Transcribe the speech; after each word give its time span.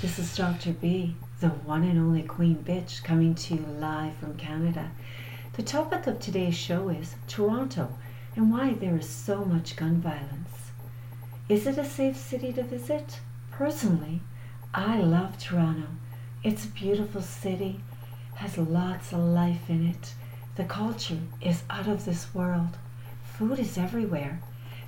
Dr. 0.00 0.74
B, 0.74 1.16
the 1.40 1.48
one 1.48 1.82
and 1.82 1.98
only 1.98 2.22
Queen 2.22 2.62
Bitch, 2.64 3.02
coming 3.02 3.34
to 3.34 3.54
you 3.54 3.66
live 3.80 4.14
from 4.14 4.36
Canada. 4.36 4.92
The 5.54 5.64
topic 5.64 6.06
of 6.06 6.20
today's 6.20 6.54
show 6.56 6.88
is 6.88 7.16
Toronto 7.26 7.98
and 8.36 8.52
why 8.52 8.74
there 8.74 8.96
is 8.96 9.08
so 9.08 9.44
much 9.44 9.74
gun 9.74 10.00
violence. 10.00 10.70
Is 11.48 11.66
it 11.66 11.78
a 11.78 11.84
safe 11.84 12.16
city 12.16 12.52
to 12.52 12.62
visit? 12.62 13.18
Personally, 13.50 14.20
I 14.72 15.00
love 15.00 15.36
Toronto. 15.36 15.88
It's 16.44 16.64
a 16.64 16.68
beautiful 16.68 17.20
city, 17.20 17.80
has 18.36 18.56
lots 18.56 19.12
of 19.12 19.18
life 19.18 19.68
in 19.68 19.84
it. 19.84 20.14
The 20.54 20.64
culture 20.64 21.18
is 21.40 21.64
out 21.68 21.88
of 21.88 22.04
this 22.04 22.32
world. 22.32 22.78
Food 23.24 23.58
is 23.58 23.76
everywhere. 23.76 24.40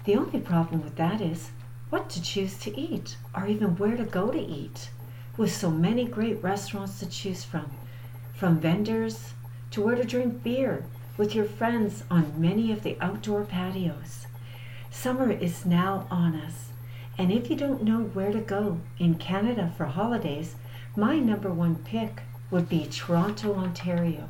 The 0.04 0.14
only 0.14 0.38
problem 0.38 0.84
with 0.84 0.94
that 0.96 1.20
is 1.20 1.50
what 1.90 2.08
to 2.10 2.22
choose 2.22 2.56
to 2.58 2.80
eat 2.80 3.16
or 3.34 3.48
even 3.48 3.76
where 3.76 3.96
to 3.96 4.04
go 4.04 4.30
to 4.30 4.38
eat. 4.38 4.88
With 5.36 5.52
so 5.52 5.70
many 5.70 6.04
great 6.04 6.42
restaurants 6.42 6.98
to 7.00 7.08
choose 7.08 7.44
from, 7.44 7.70
from 8.34 8.60
vendors 8.60 9.32
to 9.70 9.80
where 9.80 9.94
to 9.94 10.04
drink 10.04 10.42
beer 10.42 10.84
with 11.16 11.34
your 11.34 11.44
friends 11.44 12.02
on 12.10 12.40
many 12.40 12.72
of 12.72 12.82
the 12.82 12.96
outdoor 13.00 13.44
patios. 13.44 14.26
Summer 14.90 15.30
is 15.30 15.64
now 15.64 16.06
on 16.10 16.34
us, 16.34 16.70
and 17.16 17.30
if 17.30 17.48
you 17.48 17.56
don't 17.56 17.84
know 17.84 18.00
where 18.00 18.32
to 18.32 18.40
go 18.40 18.80
in 18.98 19.14
Canada 19.14 19.72
for 19.76 19.86
holidays, 19.86 20.56
my 20.96 21.18
number 21.18 21.52
one 21.52 21.76
pick 21.76 22.22
would 22.50 22.68
be 22.68 22.86
Toronto, 22.86 23.54
Ontario. 23.54 24.28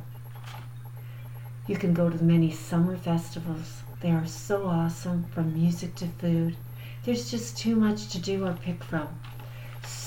You 1.67 1.77
can 1.77 1.93
go 1.93 2.09
to 2.09 2.23
many 2.23 2.51
summer 2.51 2.97
festivals. 2.97 3.81
They 4.01 4.11
are 4.11 4.27
so 4.27 4.65
awesome 4.67 5.23
from 5.33 5.53
music 5.53 5.95
to 5.95 6.07
food. 6.07 6.55
There's 7.03 7.31
just 7.31 7.57
too 7.57 7.75
much 7.75 8.09
to 8.09 8.19
do 8.19 8.45
or 8.45 8.53
pick 8.53 8.83
from. 8.83 9.07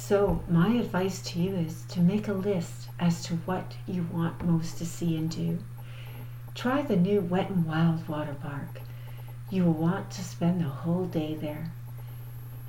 So, 0.07 0.43
my 0.51 0.69
advice 0.75 1.23
to 1.31 1.39
you 1.39 1.55
is 1.57 1.83
to 1.89 2.01
make 2.01 2.29
a 2.29 2.35
list 2.35 2.89
as 3.01 3.23
to 3.23 3.37
what 3.47 3.73
you 3.87 4.07
want 4.13 4.45
most 4.45 4.77
to 4.77 4.85
see 4.85 5.17
and 5.17 5.31
do. 5.31 5.61
Try 6.55 6.83
the 6.83 6.95
new 6.95 7.23
Wet 7.23 7.49
and 7.49 7.65
Wild 7.65 8.07
water 8.07 8.35
park. 8.35 8.83
You 9.49 9.65
will 9.65 9.73
want 9.73 10.11
to 10.11 10.23
spend 10.23 10.61
the 10.61 10.69
whole 10.69 11.07
day 11.07 11.37
there. 11.37 11.73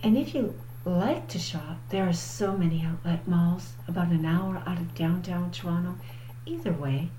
And 0.02 0.18
if 0.18 0.34
you 0.34 0.56
like 0.86 1.28
to 1.28 1.38
shop, 1.38 1.80
there 1.90 2.08
are 2.08 2.14
so 2.14 2.56
many 2.56 2.86
outlet 2.86 3.28
malls 3.28 3.74
about 3.86 4.12
an 4.12 4.26
hour 4.26 4.64
out 4.66 4.78
of 4.78 4.96
downtown 4.96 5.52
Toronto. 5.52 5.96
Either 6.46 6.72
way, 6.72 7.10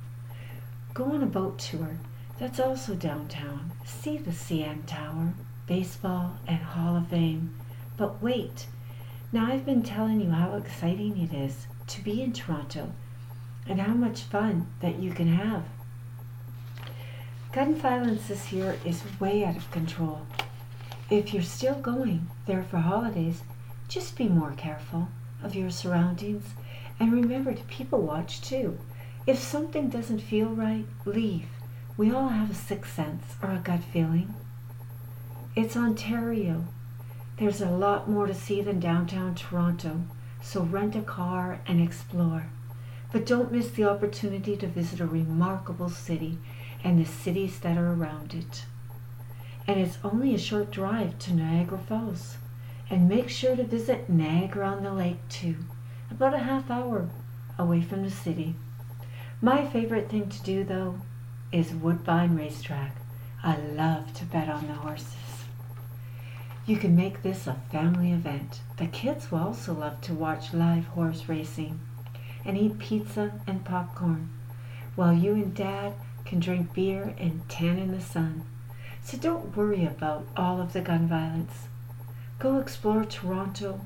go 0.95 1.05
on 1.13 1.23
a 1.23 1.27
boat 1.27 1.59
tour. 1.59 1.99
That's 2.39 2.59
also 2.59 2.95
downtown. 2.95 3.73
See 3.85 4.17
the 4.17 4.31
CN 4.31 4.87
Tower, 4.87 5.35
baseball, 5.67 6.39
and 6.47 6.57
Hall 6.57 6.97
of 6.97 7.09
Fame. 7.09 7.55
But 7.99 8.23
wait, 8.23 8.67
now 9.37 9.53
I've 9.53 9.67
been 9.67 9.83
telling 9.83 10.23
you 10.23 10.31
how 10.31 10.57
exciting 10.57 11.19
it 11.19 11.37
is 11.37 11.67
to 11.89 12.03
be 12.03 12.23
in 12.23 12.33
Toronto 12.33 12.93
and 13.69 13.79
how 13.79 13.93
much 13.93 14.23
fun 14.23 14.67
that 14.81 14.99
you 14.99 15.11
can 15.11 15.29
have. 15.29 15.65
Gun 17.53 17.75
violence 17.75 18.29
this 18.29 18.51
year 18.51 18.79
is 18.83 19.03
way 19.21 19.45
out 19.45 19.59
of 19.59 19.71
control. 19.71 20.23
If 21.11 21.35
you're 21.35 21.43
still 21.43 21.75
going 21.75 22.31
there 22.47 22.63
for 22.63 22.79
holidays, 22.79 23.43
just 23.89 24.17
be 24.17 24.27
more 24.27 24.55
careful 24.57 25.09
of 25.45 25.55
your 25.55 25.69
surroundings 25.69 26.47
and 26.99 27.13
remember 27.13 27.53
to 27.53 27.63
people 27.65 28.01
watch 28.01 28.41
too. 28.41 28.79
If 29.27 29.39
something 29.39 29.91
doesn't 29.91 30.21
feel 30.21 30.49
right, 30.49 30.87
leave. 31.05 31.49
We 31.99 32.11
all 32.11 32.31
have 32.31 32.51
a 32.51 32.55
sixth 32.55 32.97
sense 32.97 33.23
or 33.43 33.51
a 33.51 33.59
gut 33.59 33.81
feeling. 33.93 34.35
It's 35.55 35.77
Ontario. 35.77 36.65
There's 37.39 37.61
a 37.61 37.71
lot 37.71 38.09
more 38.09 38.27
to 38.27 38.35
see 38.35 38.63
than 38.63 38.81
downtown 38.81 39.35
Toronto, 39.35 40.01
so 40.43 40.63
rent 40.63 40.97
a 40.97 41.03
car 41.03 41.61
and 41.67 41.83
explore. 41.83 42.47
But 43.13 43.27
don't 43.27 43.53
miss 43.53 43.71
the 43.71 43.85
opportunity 43.85 44.57
to 44.57 44.67
visit 44.67 45.01
a 45.01 45.07
remarkable 45.07 45.91
city 45.91 46.39
and 46.83 46.99
the 46.99 47.05
cities 47.05 47.59
that 47.61 47.77
are 47.77 47.93
around 47.93 48.33
it. 48.33 48.65
And 49.67 49.79
it's 49.79 49.99
only 50.03 50.35
a 50.35 50.39
short 50.39 50.71
drive 50.71 51.19
to 51.21 51.35
Niagara 51.35 51.79
Falls. 51.79 52.39
And 52.89 53.07
make 53.07 53.29
sure 53.29 53.55
to 53.55 53.65
visit 53.65 54.09
Niagara 54.09 54.69
on 54.69 54.83
the 54.83 54.93
Lake 54.93 55.29
too, 55.29 55.57
about 56.11 56.33
a 56.33 56.39
half 56.39 56.71
hour 56.71 57.11
away 57.59 57.83
from 57.83 58.03
the 58.03 58.11
city. 58.11 58.55
My 59.43 59.67
favorite 59.67 60.09
thing 60.09 60.31
to 60.31 60.43
do 60.43 60.65
though 60.65 61.01
is 61.53 61.75
Woodbine 61.75 62.35
Racetrack. 62.35 62.97
I 63.43 63.59
love 63.59 64.15
to 64.15 64.25
bet 64.25 64.49
on 64.49 64.67
the 64.69 64.73
horses. 64.73 65.26
You 66.67 66.77
can 66.77 66.97
make 66.97 67.23
this 67.23 67.47
a 67.47 67.55
family 67.71 68.11
event. 68.11 68.61
The 68.77 68.89
kids 68.89 69.31
will 69.31 69.39
also 69.39 69.73
love 69.73 70.01
to 70.01 70.15
watch 70.15 70.53
live 70.53 70.87
horse 70.87 71.29
racing 71.29 71.79
and 72.45 72.59
eat 72.59 72.81
pizza 72.81 73.41
and 73.47 73.65
popcorn, 73.65 74.31
while 74.97 75.13
you 75.13 75.35
and 75.35 75.55
Dad 75.55 75.93
can 76.25 76.41
drink 76.41 76.75
beer 76.75 77.15
and 77.19 77.49
tan 77.49 77.79
in 77.79 77.93
the 77.93 78.01
sun. 78.01 78.43
So 79.05 79.17
don't 79.17 79.57
worry 79.57 79.87
about 79.87 80.27
all 80.37 80.61
of 80.61 80.73
the 80.73 80.81
gun 80.81 81.07
violence. 81.07 81.69
Go 82.41 82.59
explore 82.59 83.05
Toronto 83.05 83.83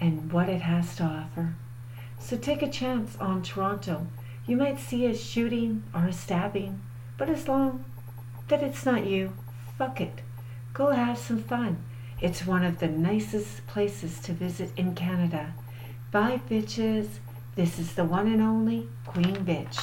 and 0.00 0.32
what 0.32 0.48
it 0.48 0.62
has 0.62 0.94
to 0.96 1.02
offer. 1.02 1.54
So 2.20 2.36
take 2.36 2.62
a 2.62 2.70
chance 2.70 3.16
on 3.16 3.42
Toronto. 3.42 4.06
You 4.46 4.56
might 4.56 4.78
see 4.78 5.06
a 5.06 5.14
shooting 5.16 5.82
or 5.92 6.06
a 6.06 6.12
stabbing, 6.12 6.82
but 7.18 7.28
as 7.28 7.48
long 7.48 7.84
that 8.46 8.62
it's 8.62 8.86
not 8.86 9.06
you, 9.06 9.32
fuck 9.76 10.00
it. 10.00 10.20
Go 10.74 10.90
have 10.90 11.18
some 11.18 11.40
fun. 11.40 11.78
It's 12.20 12.44
one 12.44 12.64
of 12.64 12.80
the 12.80 12.88
nicest 12.88 13.64
places 13.68 14.18
to 14.22 14.32
visit 14.32 14.70
in 14.76 14.96
Canada. 14.96 15.54
Bye, 16.10 16.40
bitches. 16.50 17.06
This 17.54 17.78
is 17.78 17.94
the 17.94 18.04
one 18.04 18.26
and 18.26 18.42
only 18.42 18.88
Queen 19.06 19.36
Bitch. 19.36 19.80